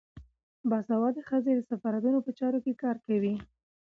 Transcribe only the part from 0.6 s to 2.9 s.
باسواده ښځې د سفارتونو په چارو کې